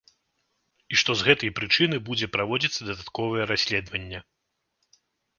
І 0.93 0.97
што 0.99 1.11
з 1.17 1.25
гэтай 1.27 1.51
прычыны 1.59 1.99
будзе 2.07 2.29
праводзіцца 2.35 2.81
дадатковае 2.87 3.43
расследаванне. 3.51 4.19